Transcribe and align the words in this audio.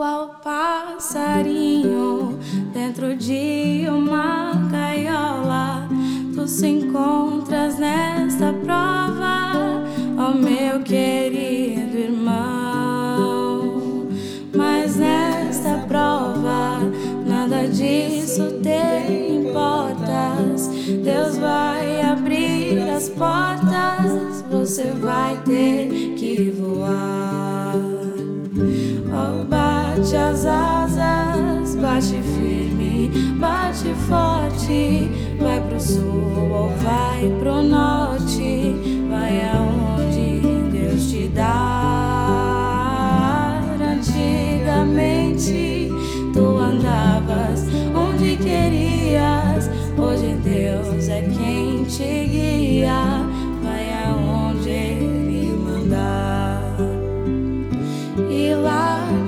Qual 0.00 0.40
passarinho 0.42 2.38
dentro 2.72 3.14
de 3.14 3.84
uma 3.86 4.54
gaiola 4.72 5.86
tu 6.34 6.48
se 6.48 6.68
encontras 6.68 7.78
nesta 7.78 8.50
prova, 8.50 9.84
ó 10.16 10.30
oh, 10.30 10.34
meu 10.38 10.80
querido 10.80 11.98
irmão. 11.98 13.02
Mas 14.56 14.96
nesta 14.96 15.84
prova 15.86 16.80
nada 17.26 17.68
disso 17.68 18.58
te 18.62 19.12
importas. 19.34 20.68
Deus 21.04 21.36
vai 21.36 22.00
abrir 22.00 22.88
as 22.88 23.10
portas, 23.10 24.42
você 24.50 24.92
vai 24.92 25.36
ter 25.44 26.14
que 26.16 26.50
voar. 26.58 27.09
Bate 30.00 30.16
as 30.16 30.46
asas, 30.46 31.76
bate 31.76 32.22
firme, 32.22 33.10
bate 33.38 33.92
forte, 34.08 35.10
vai 35.38 35.60
pro 35.60 35.78
sul 35.78 36.50
ou 36.50 36.70
vai 36.78 37.30
pro 37.38 37.62
norte, 37.62 38.74
vai 39.10 39.42
aonde 39.46 40.40
Deus 40.72 41.10
te 41.10 41.28
dá. 41.28 42.80
Antigamente 43.78 45.92
tu 46.32 46.56
andavas 46.56 47.66
onde 47.94 48.36
querias, 48.36 49.68
hoje 49.98 50.34
Deus 50.42 51.10
é 51.10 51.20
quem 51.20 51.84
te 51.84 52.24
guia, 52.24 53.26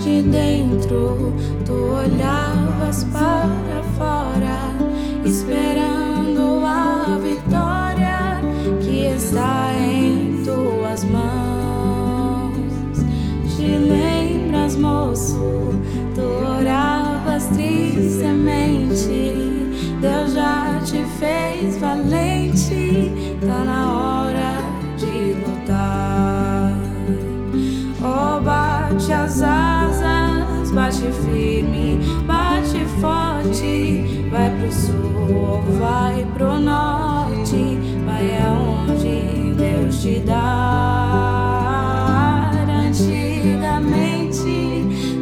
de 0.02 0.20
dentro, 0.22 1.32
tu 1.64 1.72
olhavas 1.72 3.04
para 3.04 3.82
fora, 3.96 4.74
esperando 5.24 6.64
a 6.66 7.18
vitória 7.22 8.40
que 8.80 9.06
está 9.06 9.72
em 9.78 10.42
tuas 10.44 11.04
mãos. 11.04 12.52
Te 13.56 13.78
lembras, 13.78 14.76
moço, 14.76 15.72
tu 16.16 16.22
oravas 16.58 17.46
tristemente. 17.46 18.98
Deus 20.00 20.32
já 20.34 20.80
te 20.84 21.04
fez 21.20 21.78
valente, 21.78 23.38
tá 23.46 23.64
na 23.64 23.92
hora 23.92 24.11
sul 34.72 35.62
vai 35.78 36.26
pro 36.34 36.58
norte, 36.58 37.78
vai 38.06 38.38
aonde 38.42 39.54
Deus 39.56 40.02
te 40.02 40.20
dá. 40.20 41.52
Antigamente 42.86 44.52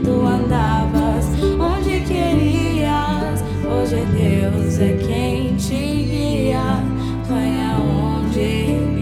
tu 0.04 0.26
andavas 0.26 1.26
onde 1.58 2.00
querias, 2.00 3.42
hoje 3.64 4.00
Deus 4.12 4.78
é 4.78 4.92
quem 4.96 5.56
te 5.56 5.74
guia, 5.74 6.82
vai 7.28 7.50
aonde 7.72 8.40
Ele 8.40 8.99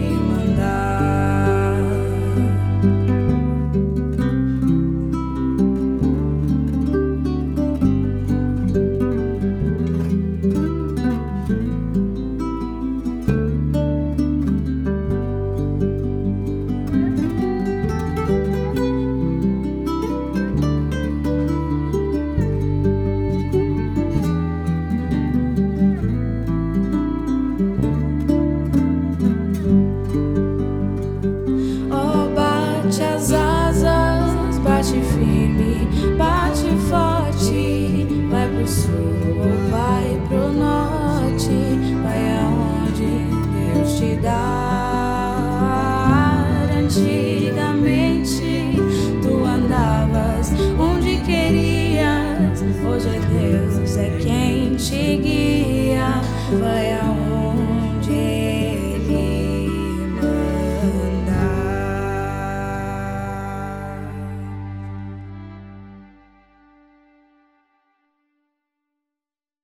hoje 52.99 53.15
é 53.15 53.19
Deus 53.19 53.97
é 53.97 54.09
quem 54.19 54.75
te 54.75 55.15
guia, 55.17 56.21
vai 56.59 56.93
aonde 56.99 58.48